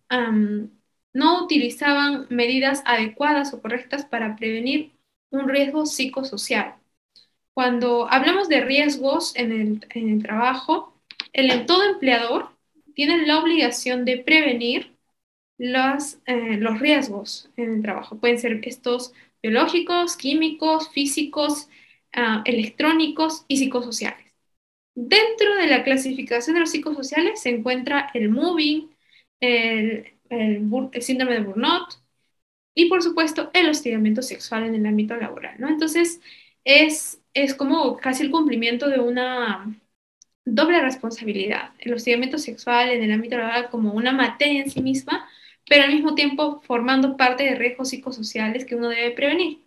no 1.16 1.44
utilizaban 1.44 2.28
medidas 2.30 2.84
adecuadas 2.86 3.54
o 3.54 3.62
correctas 3.62 4.06
para 4.06 4.36
prevenir 4.36 4.92
un 5.30 5.48
riesgo 5.48 5.86
psicosocial. 5.86 6.76
Cuando 7.54 8.12
hablamos 8.12 8.50
de 8.50 8.60
riesgos 8.60 9.34
en 9.38 9.82
el, 9.90 10.24
trabajo, 10.24 10.94
el, 11.32 11.66
todo 11.66 11.84
empleador 11.90 12.50
tiene 12.96 13.26
la 13.26 13.40
obligación 13.40 14.04
de 14.04 14.18
prevenir 14.18 14.94
los, 15.58 16.18
eh, 16.26 16.58
los 16.58 16.80
riesgos 16.80 17.50
en 17.56 17.76
el 17.76 17.82
trabajo. 17.82 18.18
Pueden 18.20 18.40
ser 18.40 18.60
estos 18.64 19.14
biológicos, 19.42 20.18
químicos, 20.18 20.90
físicos, 20.90 21.70
ah, 22.14 22.42
electrónicos 22.46 23.46
y 23.48 23.58
psicosociales. 23.58 24.25
Dentro 24.96 25.56
de 25.56 25.68
la 25.68 25.84
clasificación 25.84 26.54
de 26.56 26.62
los 26.62 26.72
psicosociales 26.72 27.42
se 27.42 27.50
encuentra 27.50 28.10
el 28.14 28.30
moving, 28.30 28.90
el, 29.42 30.14
síndrome 31.02 31.34
de 31.36 31.42
burnout 31.42 31.96
y 32.74 32.88
por 32.90 33.04
supuesto 33.04 33.52
el 33.54 33.70
hostigamiento 33.70 34.22
sexual 34.22 34.64
en 34.64 34.76
el 34.76 34.86
ámbito 34.86 35.16
laboral, 35.16 35.56
¿no? 35.60 35.70
Entonces 35.70 36.22
es, 36.64 37.22
es 37.34 37.56
como 37.56 37.98
casi 37.98 38.24
el 38.24 38.32
cumplimiento 38.32 38.90
de 38.90 39.00
una 39.00 39.76
doble 40.46 40.82
responsabilidad, 40.82 41.74
el 41.80 41.94
hostigamiento 41.94 42.38
sexual 42.38 42.90
en 42.90 43.04
el 43.04 43.12
ámbito 43.12 43.38
laboral 43.38 43.70
como 43.70 43.94
una 43.94 44.14
materia 44.14 44.64
en 44.64 44.72
sí 44.72 44.82
misma, 44.82 45.28
pero 45.68 45.84
al 45.84 45.94
mismo 45.94 46.16
tiempo 46.16 46.62
formando 46.62 47.18
parte 47.18 47.44
de 47.44 47.56
riesgos 47.56 47.90
psicosociales 47.90 48.66
que 48.66 48.76
uno 48.76 48.90
debe 48.90 49.12
prevenir 49.12 49.65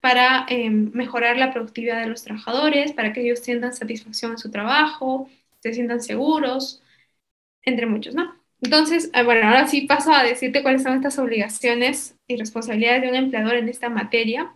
para 0.00 0.46
em, 0.48 0.90
mejorar 0.94 1.36
la 1.36 1.52
productividad 1.52 2.00
de 2.00 2.08
los 2.08 2.22
trabajadores, 2.24 2.92
para 2.92 3.12
que 3.12 3.22
ellos 3.22 3.40
sientan 3.40 3.74
satisfacción 3.74 4.32
en 4.32 4.38
su 4.38 4.50
trabajo, 4.50 5.28
se 5.60 5.74
sientan 5.74 6.00
seguros, 6.02 6.82
entre 7.62 7.86
muchos, 7.86 8.14
¿no? 8.14 8.38
Entonces, 8.60 9.10
ah, 9.14 9.22
bueno, 9.22 9.46
ahora 9.46 9.66
sí 9.68 9.82
paso 9.82 10.12
a 10.12 10.22
decirte 10.24 10.62
cuáles 10.62 10.82
son 10.82 10.94
estas 10.94 11.18
obligaciones 11.18 12.16
y 12.26 12.36
responsabilidades 12.36 13.02
de 13.02 13.08
un 13.08 13.14
empleador 13.16 13.54
en 13.56 13.68
esta 13.68 13.88
materia. 13.88 14.52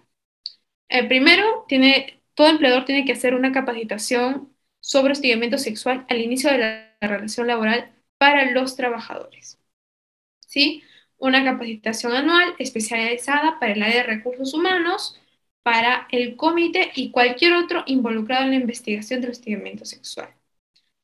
Eh, 0.88 1.04
primero, 1.08 1.64
tiene, 1.68 2.22
todo 2.34 2.48
empleador 2.48 2.84
tiene 2.84 3.04
que 3.04 3.12
hacer 3.12 3.34
una 3.34 3.52
capacitación 3.52 4.52
sobre 4.80 5.12
hostigamiento 5.12 5.58
sexual 5.58 6.04
al 6.08 6.20
inicio 6.20 6.50
de 6.50 6.58
la, 6.58 6.88
relación 7.00 7.46
laboral 7.48 7.92
para 8.18 8.50
los 8.52 8.76
trabajadores. 8.76 9.58
¿Sí? 10.46 10.82
Una 11.18 11.44
capacitación 11.44 12.12
anual 12.14 12.54
especializada 12.58 13.58
para 13.58 13.72
el 13.72 13.82
área 13.82 13.98
de 13.98 14.02
recursos 14.04 14.54
humanos, 14.54 15.20
para 15.62 16.08
el 16.10 16.36
comité 16.36 16.90
y 16.94 17.10
cualquier 17.10 17.54
otro 17.54 17.84
involucrado 17.86 18.44
en 18.44 18.50
la 18.50 18.56
investigación 18.56 19.20
del 19.20 19.30
hostigamiento 19.30 19.84
sexual 19.84 20.28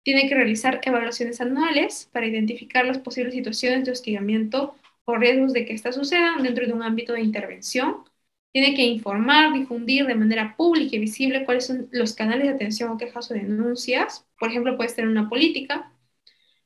tiene 0.09 0.27
que 0.27 0.35
realizar 0.35 0.81
evaluaciones 0.85 1.39
anuales 1.43 2.09
para 2.13 2.27
identificar 2.27 2.87
las 2.87 2.97
posibles 2.97 3.35
situaciones 3.35 3.85
de 3.85 3.93
hostigamiento 3.93 4.75
o 5.05 5.17
riesgos 5.17 5.53
de 5.53 5.67
que 5.67 5.75
éstas 5.75 5.97
sucedan 5.97 6.43
dentro 6.43 6.67
de 6.67 6.73
un 6.73 6.83
ámbito 6.83 7.13
de 7.13 7.21
intervención. 7.21 8.05
Tiene 8.51 8.75
que 8.75 8.87
informar, 8.87 9.53
difundir 9.53 10.07
de 10.07 10.15
manera 10.15 10.57
pública 10.57 10.97
y 10.97 11.01
visible 11.01 11.45
cuáles 11.45 11.67
son 11.67 11.89
los 11.93 12.15
canales 12.15 12.47
de 12.47 12.55
atención 12.55 12.91
o 12.91 12.97
quejas 12.97 13.31
o 13.31 13.35
denuncias. 13.35 14.25
Por 14.39 14.49
ejemplo, 14.49 14.79
puede 14.79 14.89
ser 14.89 15.07
una 15.07 15.29
política. 15.29 15.93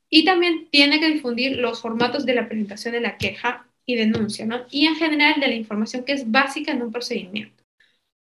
Y 0.08 0.24
también 0.24 0.68
tiene 0.70 1.00
que 1.00 1.10
difundir 1.10 1.58
los 1.58 1.80
formatos 1.82 2.24
de 2.24 2.34
la 2.34 2.46
presentación 2.46 2.94
de 2.94 3.00
la 3.00 3.18
queja 3.18 3.66
y 3.84 3.96
denuncia, 3.96 4.46
¿no? 4.46 4.66
Y 4.70 4.86
en 4.86 4.94
general 4.94 5.40
de 5.40 5.48
la 5.48 5.54
información 5.56 6.04
que 6.04 6.12
es 6.12 6.30
básica 6.30 6.70
en 6.70 6.82
un 6.82 6.92
procedimiento. 6.92 7.61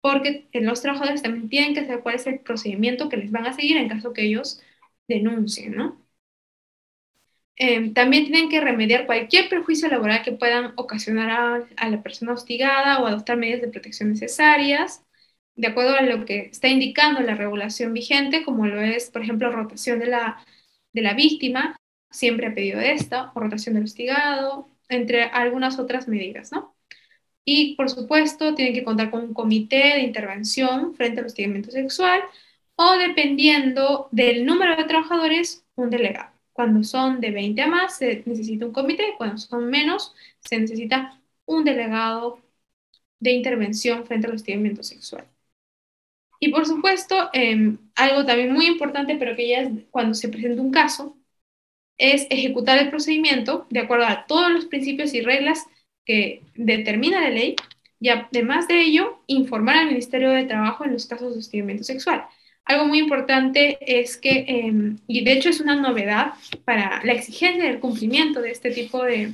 Porque 0.01 0.47
los 0.53 0.81
trabajadores 0.81 1.21
también 1.21 1.49
tienen 1.49 1.73
que 1.73 1.85
saber 1.85 2.01
cuál 2.01 2.15
es 2.15 2.27
el 2.27 2.39
procedimiento 2.39 3.09
que 3.09 3.17
les 3.17 3.31
van 3.31 3.45
a 3.47 3.53
seguir 3.53 3.77
en 3.77 3.89
caso 3.89 4.13
que 4.13 4.23
ellos 4.23 4.61
denuncien, 5.07 5.75
¿no? 5.75 6.01
Em, 7.61 7.93
también 7.93 8.23
tienen 8.25 8.49
que 8.49 8.61
remediar 8.61 9.05
cualquier 9.05 9.49
perjuicio 9.49 9.89
laboral 9.89 10.23
que 10.23 10.31
puedan 10.31 10.71
ocasionar 10.77 11.67
a, 11.75 11.89
la 11.89 12.01
persona 12.01 12.31
hostigada 12.33 12.99
o 13.01 13.05
adoptar 13.07 13.35
medidas 13.37 13.61
de 13.61 13.67
protección 13.67 14.09
necesarias, 14.09 15.03
de 15.55 15.67
acuerdo 15.67 15.95
a 15.95 16.01
lo 16.03 16.25
que 16.25 16.47
está 16.51 16.69
indicando 16.69 17.19
la 17.21 17.35
regulación 17.35 17.93
vigente, 17.93 18.45
como 18.45 18.65
lo 18.65 18.81
es, 18.81 19.11
por 19.11 19.21
ejemplo, 19.23 19.51
rotación 19.51 19.99
de 19.99 20.07
la, 20.07 20.45
de 20.93 21.01
la 21.01 21.13
víctima, 21.13 21.77
siempre 22.09 22.47
ha 22.47 22.53
pedido 22.55 22.79
esta, 22.79 23.31
o 23.35 23.39
rotación 23.41 23.75
del 23.75 23.83
hostigado, 23.85 24.69
entre 24.89 25.23
algunas 25.23 25.79
otras 25.79 26.07
medidas, 26.07 26.51
¿no? 26.53 26.75
Y, 27.45 27.75
por 27.75 27.89
supuesto, 27.89 28.53
tienen 28.55 28.73
que 28.73 28.83
contar 28.83 29.09
con 29.11 29.21
un 29.23 29.33
comité 29.33 29.77
de 29.95 30.01
intervención 30.01 30.95
frente 30.95 31.19
al 31.19 31.25
hostigamiento 31.27 31.71
sexual 31.71 32.21
o, 32.75 32.93
dependiendo 32.93 34.07
del 34.11 34.45
número 34.45 34.75
de 34.75 34.85
trabajadores, 34.85 35.65
un 35.75 35.89
delegado. 35.89 36.31
Cuando 36.53 36.83
son 36.83 37.19
de 37.21 37.31
20 37.31 37.61
a 37.61 37.67
más, 37.67 37.97
se 37.97 38.23
necesita 38.25 38.65
un 38.65 38.73
comité, 38.73 39.15
cuando 39.17 39.37
son 39.37 39.69
menos, 39.69 40.13
se 40.39 40.59
necesita 40.59 41.19
un 41.45 41.63
delegado 41.63 42.39
de 43.19 43.31
intervención 43.31 44.05
frente 44.05 44.27
al 44.27 44.35
hostigamiento 44.35 44.83
sexual. 44.83 45.27
Y 46.39 46.49
por 46.51 46.65
supuesto, 46.65 47.29
em, 47.33 47.77
algo 47.95 48.25
también 48.25 48.53
muy 48.53 48.65
importante, 48.67 49.15
pero 49.17 49.35
que 49.35 49.47
ya 49.49 49.61
es 49.61 49.69
cuando 49.91 50.13
se 50.13 50.29
presenta 50.29 50.61
un 50.61 50.71
caso, 50.71 51.17
es 51.97 52.27
ejecutar 52.29 52.79
el 52.79 52.89
procedimiento 52.89 53.67
de 53.71 53.81
acuerdo 53.81 54.05
a 54.07 54.25
todos 54.27 54.51
los 54.51 54.65
principios 54.65 55.13
y 55.13 55.21
reglas 55.21 55.65
que 56.09 56.41
determina 56.55 57.21
la 57.21 57.29
ley 57.29 57.55
y 57.99 58.09
además 58.09 58.67
de 58.67 58.81
ello, 58.81 59.21
informar 59.27 59.77
al 59.77 59.89
Ministerio 59.89 60.31
de 60.31 60.45
Trabajo 60.45 60.83
en 60.83 60.93
los 60.93 61.05
casos 61.05 61.33
de 61.33 61.39
hostigamiento 61.39 61.83
sexual. 61.83 62.25
Algo 62.65 62.85
muy 62.85 62.97
importante 62.97 63.77
es 63.81 64.17
que, 64.17 64.43
em, 64.47 64.97
y 65.05 65.23
de 65.23 65.33
hecho 65.33 65.49
es 65.49 65.59
una 65.59 65.75
novedad 65.75 66.33
para 66.65 67.03
la 67.03 67.13
exigencia 67.13 67.65
del 67.65 67.79
cumplimiento 67.79 68.41
de 68.41 68.49
este 68.49 68.71
tipo 68.71 69.03
de, 69.03 69.33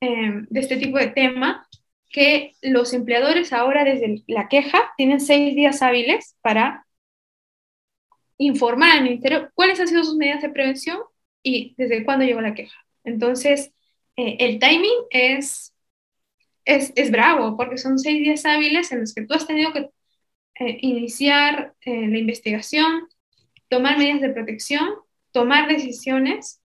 em, 0.00 0.46
de 0.48 0.60
este 0.60 0.76
tipo 0.76 0.96
de 0.96 1.08
tema, 1.08 1.66
que 2.08 2.52
los 2.62 2.92
empleadores 2.92 3.52
ahora 3.52 3.82
desde 3.82 4.22
la 4.28 4.48
queja 4.48 4.92
tienen 4.96 5.20
seis 5.20 5.56
días 5.56 5.82
hábiles 5.82 6.36
para 6.40 6.86
informar 8.38 8.92
al 8.92 9.02
ministerio 9.04 9.50
cuáles 9.54 9.80
han 9.80 9.88
sido 9.88 10.04
sus 10.04 10.16
medidas 10.16 10.42
de 10.42 10.50
prevención 10.50 10.98
y 11.42 11.74
desde 11.78 12.04
cuándo 12.04 12.24
llegó 12.24 12.40
la 12.40 12.54
queja. 12.54 12.78
Entonces, 13.04 13.72
eh, 14.16 14.36
el 14.40 14.58
timing 14.58 15.06
es, 15.10 15.74
es, 16.64 16.92
es 16.96 17.10
bravo 17.10 17.56
porque 17.56 17.78
son 17.78 17.98
seis 17.98 18.22
días 18.22 18.44
hábiles 18.44 18.90
en 18.92 19.00
los 19.00 19.14
que 19.14 19.26
tú 19.26 19.34
has 19.34 19.46
tenido 19.46 19.72
que 19.72 19.90
eh, 20.58 20.78
iniciar 20.80 21.74
eh, 21.82 22.08
la 22.08 22.18
investigación, 22.18 23.08
tomar 23.68 23.98
medidas 23.98 24.22
de 24.22 24.30
protección, 24.30 24.88
tomar 25.32 25.68
decisiones 25.68 26.62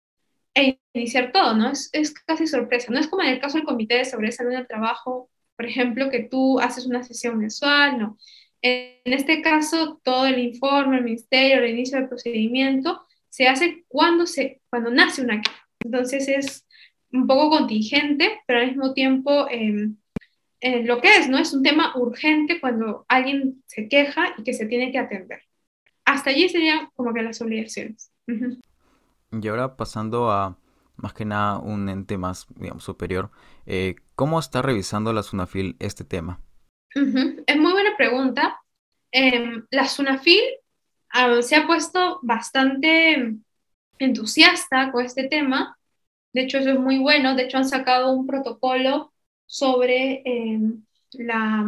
e 0.54 0.80
iniciar 0.92 1.30
todo, 1.32 1.54
¿no? 1.54 1.70
Es, 1.70 1.90
es, 1.92 2.12
casi 2.14 2.46
sorpresa. 2.46 2.92
No 2.92 2.98
es 2.98 3.06
como 3.06 3.22
en 3.22 3.28
el 3.28 3.40
caso 3.40 3.58
del 3.58 3.66
Comité 3.66 3.96
de 3.96 4.04
Seguridad 4.04 4.32
Salud 4.32 4.52
del 4.52 4.66
Trabajo, 4.66 5.30
por 5.56 5.66
ejemplo, 5.66 6.10
que 6.10 6.24
tú 6.24 6.58
haces 6.58 6.86
una 6.86 7.02
sesión 7.04 7.38
mensual, 7.38 7.98
no. 7.98 8.18
En 8.62 9.12
este 9.12 9.42
caso, 9.42 10.00
todo 10.02 10.26
el 10.26 10.38
informe, 10.38 10.98
el 10.98 11.04
ministerio, 11.04 11.58
el 11.58 11.70
inicio 11.70 11.98
del 11.98 12.08
procedimiento, 12.08 13.02
se 13.28 13.46
hace 13.46 13.84
cuando, 13.86 14.26
se, 14.26 14.62
cuando 14.68 14.90
nace 14.90 15.22
una 15.22 15.40
queja. 15.40 15.68
Entonces 15.80 16.26
es 16.26 16.65
un 17.12 17.26
poco 17.26 17.50
contingente, 17.50 18.40
pero 18.46 18.60
al 18.60 18.68
mismo 18.68 18.92
tiempo 18.92 19.48
eh, 19.48 19.90
eh, 20.60 20.82
lo 20.84 21.00
que 21.00 21.16
es, 21.16 21.28
¿no? 21.28 21.38
Es 21.38 21.52
un 21.52 21.62
tema 21.62 21.92
urgente 21.96 22.60
cuando 22.60 23.04
alguien 23.08 23.62
se 23.66 23.88
queja 23.88 24.34
y 24.38 24.42
que 24.42 24.54
se 24.54 24.66
tiene 24.66 24.90
que 24.90 24.98
atender. 24.98 25.42
Hasta 26.04 26.30
allí 26.30 26.48
serían 26.48 26.88
como 26.94 27.12
que 27.12 27.22
las 27.22 27.40
obligaciones. 27.40 28.10
Y 28.26 29.48
ahora 29.48 29.76
pasando 29.76 30.30
a 30.30 30.58
más 30.96 31.12
que 31.12 31.25
nada 31.25 31.58
un 31.58 31.88
ente 31.88 32.16
más, 32.16 32.46
digamos, 32.56 32.84
superior, 32.84 33.30
eh, 33.66 33.96
¿cómo 34.14 34.38
está 34.38 34.62
revisando 34.62 35.12
la 35.12 35.22
SUNAFIL 35.22 35.76
este 35.78 36.04
tema? 36.04 36.40
Es 36.94 37.56
muy 37.58 37.72
buena 37.72 37.96
pregunta. 37.96 38.58
Em, 39.12 39.66
la 39.70 39.86
SUNAFIL 39.86 40.42
ah, 41.10 41.42
se 41.42 41.56
ha 41.56 41.66
puesto 41.66 42.18
bastante 42.22 43.36
entusiasta 43.98 44.90
con 44.90 45.04
este 45.04 45.28
tema. 45.28 45.75
De 46.37 46.43
hecho, 46.43 46.59
eso 46.59 46.71
es 46.73 46.78
muy 46.78 46.99
bueno. 46.99 47.35
De 47.35 47.45
hecho, 47.45 47.57
han 47.57 47.66
sacado 47.66 48.12
un 48.12 48.26
protocolo 48.26 49.14
sobre 49.47 50.21
em, 50.26 50.85
la, 51.12 51.64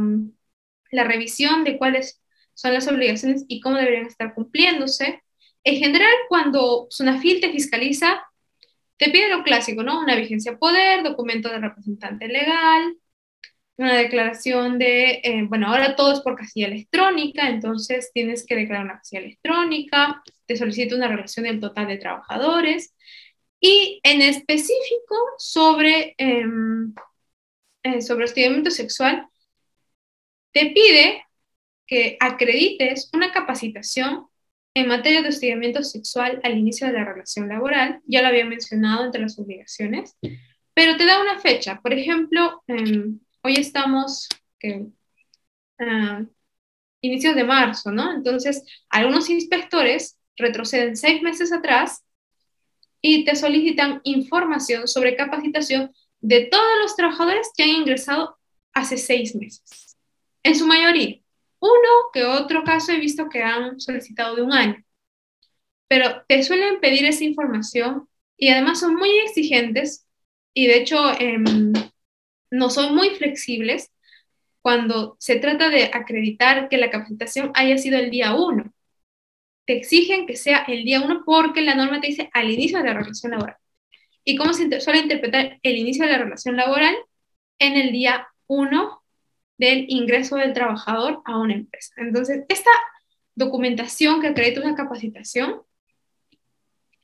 la, 0.90 1.04
revisión 1.04 1.64
de 1.64 1.78
cuáles 1.78 2.22
son 2.52 2.74
las 2.74 2.86
obligaciones 2.86 3.46
y 3.48 3.60
cómo 3.60 3.76
deberían 3.76 4.04
estar 4.04 4.34
cumpliéndose. 4.34 5.22
En 5.64 5.76
general, 5.76 6.12
cuando 6.28 6.86
SUNAFIL 6.90 7.40
te 7.40 7.50
fiscaliza, 7.50 8.22
te 8.98 9.10
pide 9.10 9.30
lo 9.30 9.42
clásico, 9.42 9.82
¿no? 9.82 10.00
Una 10.00 10.16
vigencia 10.16 10.58
poder, 10.58 11.02
documento 11.02 11.48
de 11.48 11.60
representante 11.60 12.28
legal, 12.28 12.94
una 13.78 13.96
declaración 13.96 14.78
de, 14.78 15.22
eh, 15.24 15.44
bueno, 15.48 15.68
ahora 15.68 15.96
todo 15.96 16.12
es 16.12 16.20
por 16.20 16.36
casilla 16.36 16.66
electrónica, 16.66 17.48
entonces 17.48 18.10
tienes 18.12 18.44
que 18.44 18.56
declarar 18.56 18.84
una 18.84 18.98
casilla 18.98 19.22
electrónica, 19.22 20.22
te 20.44 20.56
solicita 20.56 20.94
una 20.94 21.08
relación 21.08 21.46
del 21.46 21.58
total 21.58 21.86
de 21.86 21.96
trabajadores 21.96 22.94
y 23.60 24.00
en 24.02 24.22
específico 24.22 25.16
sobre 25.38 26.14
em, 26.18 26.94
eh, 27.82 28.02
sobre 28.02 28.24
hostigamiento 28.24 28.70
sexual, 28.70 29.28
te 30.52 30.70
pide 30.70 31.24
que 31.86 32.16
acredites 32.20 33.10
una 33.12 33.32
capacitación 33.32 34.26
en 34.74 34.88
materia 34.88 35.22
de 35.22 35.28
hostigamiento 35.28 35.82
sexual 35.82 36.40
al 36.44 36.58
inicio 36.58 36.86
de 36.86 36.92
la 36.92 37.04
relación 37.04 37.48
laboral, 37.48 38.00
ya 38.06 38.22
lo 38.22 38.28
había 38.28 38.44
mencionado 38.44 39.04
entre 39.04 39.22
las 39.22 39.38
obligaciones, 39.38 40.16
pero 40.74 40.96
te 40.96 41.06
da 41.06 41.20
una 41.20 41.38
fecha. 41.40 41.80
Por 41.80 41.92
ejemplo, 41.92 42.62
em, 42.66 43.20
hoy 43.42 43.54
estamos, 43.54 44.28
que 44.58 44.86
ah, 45.80 46.24
inicios 47.00 47.34
de 47.34 47.44
marzo, 47.44 47.90
¿no? 47.90 48.12
Entonces, 48.12 48.64
algunos 48.90 49.30
inspectores 49.30 50.18
retroceden 50.36 50.96
seis 50.96 51.22
meses 51.22 51.52
atrás 51.52 52.04
y 53.00 53.24
te 53.24 53.36
solicitan 53.36 54.00
información 54.04 54.88
sobre 54.88 55.16
capacitación 55.16 55.92
de 56.20 56.46
todos 56.46 56.78
los 56.82 56.96
trabajadores 56.96 57.50
que 57.56 57.62
han 57.62 57.70
ingresado 57.70 58.36
hace 58.72 58.96
seis 58.96 59.34
meses. 59.34 59.96
En 60.42 60.54
su 60.54 60.66
mayoría, 60.66 61.18
uno 61.60 61.88
que 62.12 62.24
otro 62.24 62.64
caso 62.64 62.92
he 62.92 62.98
visto 62.98 63.28
que 63.28 63.42
han 63.42 63.80
solicitado 63.80 64.36
de 64.36 64.42
un 64.42 64.52
año, 64.52 64.84
pero 65.88 66.22
te 66.28 66.42
suelen 66.42 66.80
pedir 66.80 67.04
esa 67.06 67.24
información 67.24 68.08
y 68.36 68.48
además 68.48 68.80
son 68.80 68.94
muy 68.94 69.10
exigentes 69.18 70.06
y 70.54 70.66
de 70.66 70.78
hecho 70.78 70.98
em, 71.18 71.72
no 72.50 72.70
son 72.70 72.94
muy 72.94 73.10
flexibles 73.10 73.90
cuando 74.60 75.16
se 75.18 75.36
trata 75.36 75.70
de 75.70 75.84
acreditar 75.92 76.68
que 76.68 76.78
la 76.78 76.90
capacitación 76.90 77.52
haya 77.54 77.78
sido 77.78 77.98
el 77.98 78.10
día 78.10 78.34
uno. 78.34 78.67
Te 79.68 79.76
exigen 79.76 80.26
que 80.26 80.34
sea 80.34 80.64
el 80.66 80.82
día 80.82 81.02
uno 81.02 81.24
porque 81.26 81.60
la 81.60 81.74
norma 81.74 82.00
te 82.00 82.06
dice 82.06 82.30
al 82.32 82.50
inicio 82.50 82.78
de 82.78 82.84
la 82.84 82.94
relación 82.94 83.32
laboral 83.32 83.58
y 84.24 84.34
cómo 84.34 84.54
se 84.54 84.80
suele 84.80 85.00
interpretar 85.00 85.58
el 85.62 85.76
inicio 85.76 86.06
de 86.06 86.12
la 86.12 86.16
relación 86.16 86.56
laboral 86.56 86.96
en 87.58 87.74
el 87.74 87.92
día 87.92 88.28
1 88.46 89.02
del 89.58 89.84
ingreso 89.90 90.36
del 90.36 90.54
trabajador 90.54 91.20
a 91.26 91.36
una 91.36 91.52
empresa. 91.52 91.92
Entonces, 91.98 92.46
esta 92.48 92.70
documentación 93.34 94.22
que 94.22 94.28
acredita 94.28 94.62
una 94.62 94.74
capacitación 94.74 95.60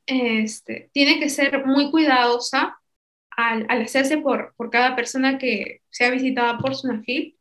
este, 0.06 0.88
tiene 0.94 1.20
que 1.20 1.28
ser 1.28 1.66
muy 1.66 1.90
cuidadosa 1.90 2.80
al, 3.28 3.66
al 3.68 3.82
hacerse 3.82 4.16
por, 4.16 4.54
por, 4.56 4.70
cada 4.70 4.96
persona 4.96 5.36
que 5.36 5.82
sea 5.90 6.08
visitada 6.08 6.56
por 6.56 6.74
SUNAFIL. 6.74 7.36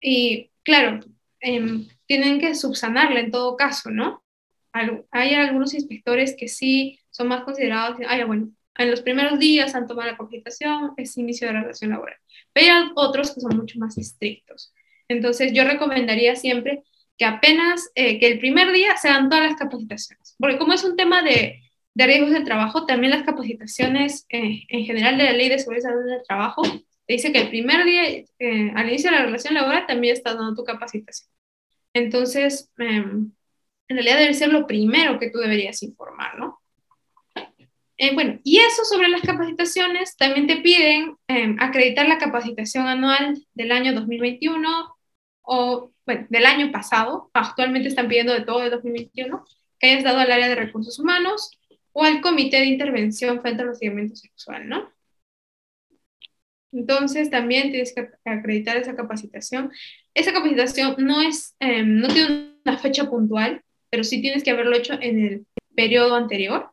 Y 0.00 0.50
claro, 0.62 1.00
eh, 1.42 1.86
tienen 2.06 2.40
que 2.40 2.54
subsanarla 2.54 3.20
en 3.20 3.30
todo 3.30 3.58
caso, 3.58 3.90
¿no? 3.90 4.24
Hay 4.72 5.34
algunos 5.34 5.74
inspectores 5.74 6.34
que 6.36 6.48
sí 6.48 7.00
son 7.10 7.28
más 7.28 7.44
considerados, 7.44 7.98
ay, 8.06 8.24
bueno, 8.24 8.50
en 8.76 8.90
los 8.90 9.02
primeros 9.02 9.38
días 9.38 9.74
han 9.74 9.86
tomado 9.86 10.10
la 10.10 10.16
capacitación, 10.16 10.92
es 10.96 11.16
inicio 11.18 11.46
de 11.46 11.54
la 11.54 11.62
relación 11.62 11.90
laboral. 11.90 12.16
Pero 12.52 12.72
hay 12.72 12.90
otros 12.94 13.34
que 13.34 13.40
son 13.40 13.56
mucho 13.56 13.78
más 13.78 13.98
estrictos. 13.98 14.72
Entonces, 15.08 15.52
yo 15.52 15.64
recomendaría 15.64 16.36
siempre 16.36 16.82
que 17.18 17.24
apenas, 17.24 17.90
eh, 17.94 18.18
que 18.18 18.28
el 18.28 18.38
primer 18.38 18.72
día 18.72 18.96
se 18.96 19.08
dan 19.08 19.28
todas 19.28 19.50
las 19.50 19.58
capacitaciones. 19.58 20.36
Porque 20.38 20.56
como 20.56 20.72
es 20.72 20.84
un 20.84 20.96
tema 20.96 21.22
de, 21.22 21.60
de 21.94 22.06
riesgos 22.06 22.30
del 22.30 22.44
trabajo, 22.44 22.86
también 22.86 23.10
las 23.10 23.24
capacitaciones 23.24 24.24
eh, 24.30 24.64
en 24.68 24.84
general 24.84 25.18
de 25.18 25.24
la 25.24 25.32
ley 25.32 25.48
de 25.48 25.58
seguridad 25.58 25.90
del 25.90 26.22
trabajo 26.26 26.62
te 27.10 27.14
dice 27.14 27.32
que 27.32 27.40
el 27.40 27.48
primer 27.48 27.84
día, 27.84 28.04
eh, 28.38 28.72
al 28.72 28.88
inicio 28.88 29.10
de 29.10 29.16
la 29.16 29.24
relación 29.24 29.54
laboral, 29.54 29.84
también 29.84 30.14
estás 30.14 30.36
dando 30.36 30.54
tu 30.54 30.62
capacitación. 30.62 31.28
Entonces, 31.92 32.70
em, 32.78 33.32
en 33.90 33.96
realidad 33.96 34.18
debe 34.18 34.34
ser 34.34 34.52
lo 34.52 34.68
primero 34.68 35.18
que 35.18 35.30
tú 35.30 35.38
deberías 35.38 35.82
informar, 35.82 36.38
¿no? 36.38 36.60
Eh, 37.98 38.14
bueno, 38.14 38.38
y 38.44 38.58
eso 38.58 38.84
sobre 38.84 39.08
las 39.08 39.20
capacitaciones, 39.20 40.16
también 40.16 40.46
te 40.46 40.58
piden 40.58 41.16
em, 41.26 41.56
acreditar 41.58 42.08
la 42.08 42.16
capacitación 42.16 42.86
anual 42.86 43.36
del 43.52 43.72
año 43.72 43.92
2021 43.92 44.96
o, 45.42 45.92
bueno, 46.06 46.26
del 46.30 46.46
año 46.46 46.70
pasado, 46.70 47.30
actualmente 47.34 47.88
están 47.88 48.08
pidiendo 48.08 48.32
de 48.32 48.42
todo 48.42 48.62
el 48.62 48.70
2021, 48.70 49.44
que 49.80 49.90
hayas 49.90 50.04
dado 50.04 50.20
al 50.20 50.30
área 50.30 50.48
de 50.48 50.54
recursos 50.54 50.98
humanos 51.00 51.58
o 51.92 52.04
al 52.04 52.20
comité 52.20 52.58
de 52.58 52.66
intervención 52.66 53.42
frente 53.42 53.62
al 53.62 53.70
hostigamiento 53.70 54.14
sexual, 54.14 54.68
¿no? 54.68 54.88
Entonces, 56.72 57.28
también 57.28 57.72
tienes 57.72 57.92
que 57.92 58.08
acreditar 58.24 58.76
esa 58.76 58.94
capacitación. 58.94 59.72
Esa 60.14 60.32
capacitación 60.32 60.94
no, 60.98 61.20
es, 61.20 61.56
em, 61.58 61.98
no 61.98 62.06
tiene 62.06 62.54
una 62.64 62.78
fecha 62.78 63.10
puntual, 63.10 63.64
pero 63.90 64.04
sí 64.04 64.20
tienes 64.20 64.42
que 64.44 64.50
haberlo 64.50 64.76
hecho 64.76 64.94
en 65.00 65.20
el 65.20 65.46
periodo 65.74 66.14
anterior. 66.14 66.70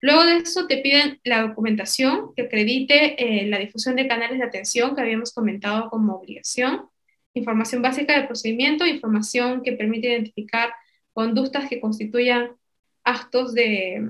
Luego 0.00 0.24
de 0.24 0.38
eso 0.38 0.66
te 0.66 0.78
piden 0.78 1.20
la 1.22 1.42
documentación 1.42 2.34
que 2.34 2.42
acredite 2.42 3.14
eh, 3.22 3.46
la 3.46 3.58
difusión 3.58 3.94
de 3.94 4.08
canales 4.08 4.38
de 4.38 4.44
atención 4.44 4.94
que 4.94 5.00
habíamos 5.00 5.32
comentado 5.32 5.88
como 5.88 6.16
obligación, 6.16 6.88
información 7.34 7.82
básica 7.82 8.16
del 8.16 8.26
procedimiento, 8.26 8.84
información 8.84 9.62
que 9.62 9.72
permite 9.72 10.08
identificar 10.08 10.72
conductas 11.12 11.68
que 11.68 11.80
constituyan 11.80 12.56
actos 13.04 13.54
de 13.54 14.04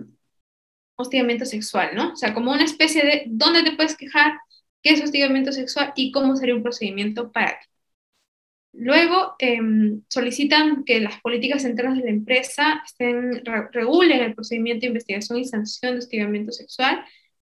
hostigamiento 0.96 1.44
sexual, 1.44 1.90
¿no? 1.94 2.12
O 2.12 2.16
sea, 2.16 2.32
como 2.32 2.52
una 2.52 2.64
especie 2.64 3.04
de 3.04 3.24
dónde 3.26 3.62
te 3.62 3.72
puedes 3.72 3.96
quejar, 3.96 4.38
qué 4.82 4.90
es 4.90 5.02
hostigamiento 5.02 5.52
sexual 5.52 5.92
y 5.94 6.10
cómo 6.10 6.36
sería 6.36 6.54
un 6.54 6.62
procedimiento 6.62 7.30
para 7.30 7.58
ti. 7.58 7.71
Luego 8.74 9.34
em, 9.38 10.02
solicitan 10.08 10.84
que 10.84 11.00
las 11.00 11.20
políticas 11.20 11.64
internas 11.64 11.98
de 11.98 12.04
la 12.04 12.10
empresa 12.10 12.82
estén, 12.84 13.44
regulen 13.70 14.22
el 14.22 14.34
procedimiento 14.34 14.82
de 14.82 14.88
investigación 14.88 15.38
y 15.38 15.44
sanción 15.44 15.92
de 15.92 15.98
hostigamiento 15.98 16.52
sexual. 16.52 17.04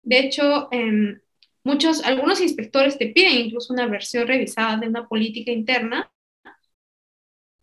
De 0.01 0.19
hecho, 0.19 0.69
em, 0.71 1.19
muchos, 1.63 2.03
algunos 2.03 2.41
inspectores 2.41 2.97
te 2.97 3.07
piden 3.07 3.45
incluso 3.45 3.73
una 3.73 3.87
versión 3.87 4.27
revisada 4.27 4.77
de 4.77 4.87
una 4.87 5.07
política 5.07 5.51
interna, 5.51 6.11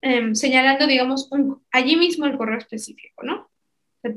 em, 0.00 0.34
señalando, 0.34 0.86
digamos, 0.86 1.28
allí 1.72 1.96
mismo 1.96 2.26
el 2.26 2.36
correo 2.36 2.58
específico, 2.58 3.24
¿no? 3.24 3.50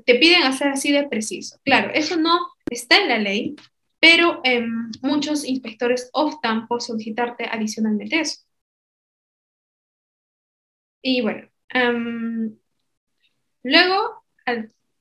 Te 0.06 0.16
piden 0.16 0.44
hacer 0.44 0.70
así 0.70 0.92
de 0.92 1.08
preciso. 1.08 1.60
Claro, 1.66 1.92
eso 1.94 2.16
no 2.18 2.40
está 2.70 3.02
en 3.02 3.10
la 3.10 3.18
ley, 3.18 3.56
pero 4.00 4.42
muchos 5.02 5.44
inspectores 5.44 6.10
optan 6.14 6.68
por 6.68 6.82
solicitarte 6.82 7.46
adicionalmente 7.52 8.20
eso. 8.20 8.44
Y 11.04 11.22
bueno, 11.22 11.48
luego 13.62 14.24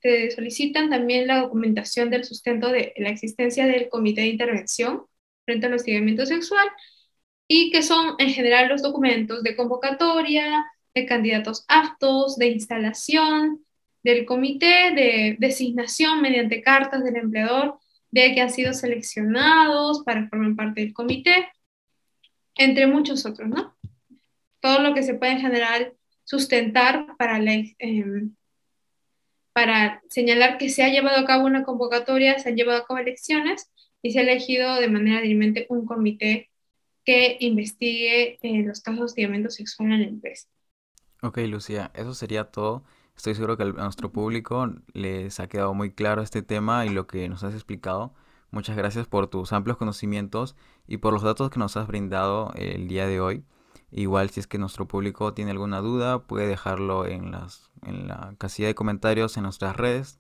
te 0.01 0.31
solicitan 0.33 0.91
también 0.91 1.29
la 1.29 1.41
documentación 1.41 2.11
del 2.11 2.25
sustento 2.25 2.69
de 2.71 2.93
la 2.97 3.09
existencia 3.09 3.67
del 3.67 3.89
comité 3.89 4.23
de 4.23 4.27
intervención 4.27 5.05
frente 5.45 5.67
al 5.67 5.75
hostigamiento 5.75 6.27
sexual 6.27 6.67
y 7.47 7.71
que 7.71 7.83
son 7.83 8.17
en 8.19 8.31
general 8.31 8.69
los 8.69 8.83
documentos 8.83 9.45
de 9.45 9.55
convocatoria, 9.55 10.67
de 10.93 11.07
candidatos 11.07 11.65
aptos, 11.69 12.37
de 12.37 12.49
instalación 12.49 13.65
del 14.03 14.25
comité, 14.25 14.91
de 14.95 15.37
designación 15.39 16.21
mediante 16.21 16.63
cartas 16.63 17.05
del 17.05 17.17
empleador 17.17 17.79
de 18.11 18.35
que 18.35 18.41
han 18.41 18.51
sido 18.51 18.75
seleccionados 18.75 20.03
para 20.03 20.29
formar 20.29 20.57
parte 20.57 20.81
del 20.81 20.93
comité, 20.93 21.49
entre 22.57 22.89
muchos 22.89 23.25
otros, 23.25 23.49
¿no? 23.49 23.77
Todo 24.63 24.79
lo 24.79 24.95
que 24.95 25.03
se 25.03 25.15
puede 25.15 25.33
en 25.33 25.41
general 25.41 25.93
sustentar 26.25 27.17
para, 27.19 27.39
em, 27.79 28.35
para 29.53 30.01
señalar 30.09 30.57
que 30.57 30.71
se 30.71 30.83
ha 30.83 30.89
llevado 30.89 31.19
a 31.19 31.27
cabo 31.27 31.45
una 31.45 31.65
convocatoria, 31.65 32.39
se 32.39 32.49
han 32.49 32.57
llevado 32.57 32.79
a 32.79 32.87
cabo 32.87 33.01
elecciones 33.01 33.71
y 34.01 34.13
se 34.13 34.21
ha 34.21 34.23
elegido 34.23 34.77
de 34.77 34.89
manera 34.89 35.21
dirimente 35.21 35.67
un 35.69 35.85
comité 35.85 36.51
que 37.05 37.37
investigue 37.41 38.39
eh, 38.41 38.63
los 38.63 38.81
casos 38.81 39.01
de 39.01 39.05
hostigamiento 39.05 39.51
sexual 39.51 39.93
en 39.93 40.01
la 40.01 40.07
empresa. 40.07 40.49
Ok, 41.23 41.39
Lucía, 41.39 41.91
eso 41.95 42.15
sería 42.15 42.45
todo. 42.45 42.85
Estoy 43.17 43.35
seguro 43.35 43.57
que 43.57 43.65
a 43.65 43.67
nuestro 43.67 44.13
público 44.13 44.73
les 44.95 45.41
ha 45.41 45.49
quedado 45.49 45.75
muy 45.75 45.93
claro 45.93 46.23
este 46.23 46.43
tema 46.43 46.87
y 46.87 46.91
lo 46.91 47.09
que 47.09 47.29
nos 47.29 47.43
has 47.43 47.55
explicado. 47.55 48.15
Muchas 48.53 48.77
gracias 48.77 49.09
por 49.09 49.27
tus 49.27 49.53
amplios 49.53 49.77
conocimientos 49.77 50.57
y 50.87 50.99
por 50.99 51.13
los 51.13 51.23
datos 51.23 51.51
que 51.51 51.59
nos 51.59 51.77
has 51.77 51.89
brindado 51.89 52.53
el 52.55 52.87
día 52.87 53.07
de 53.07 53.21
hoy. 53.21 53.45
Igual 53.93 54.31
si 54.31 54.41
es 54.41 54.47
que 54.47 54.59
nuestro 54.59 54.89
público 54.89 55.35
tiene 55.35 55.51
alguna 55.51 55.81
duda, 55.81 56.23
puede 56.23 56.47
dejarlo 56.47 57.07
en, 57.07 57.31
las, 57.31 57.71
en 57.87 58.09
la 58.09 58.35
casilla 58.39 58.69
de 58.69 58.75
comentarios 58.75 59.37
en 59.37 59.43
nuestras 59.43 59.77
redes 59.77 60.19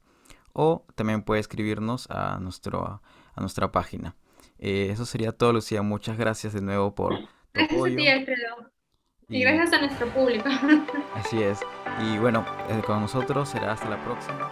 o 0.52 0.84
también 0.94 1.22
puede 1.22 1.40
escribirnos 1.40 2.06
a, 2.10 2.38
nuestro, 2.38 3.00
a 3.34 3.40
nuestra 3.40 3.72
página. 3.72 4.14
Eh, 4.58 4.90
eso 4.90 5.06
sería 5.06 5.32
todo, 5.32 5.54
Lucía. 5.54 5.82
Muchas 5.82 6.18
gracias 6.18 6.52
de 6.52 6.60
nuevo 6.60 6.94
por 6.94 7.18
tu 7.18 7.26
gracias 7.54 7.80
a 7.80 7.96
ti, 7.96 8.08
Alfredo. 8.08 8.72
Y, 9.28 9.40
gracias 9.40 9.72
a 9.72 9.80
nuestro 9.80 10.08
público. 10.08 10.48
Así 11.14 11.42
es. 11.42 11.60
Y 12.00 12.18
bueno, 12.18 12.44
eh, 12.68 12.82
con 12.84 13.00
nosotros 13.00 13.48
será 13.48 13.72
hasta 13.72 13.88
la 13.88 14.04
próxima. 14.04 14.50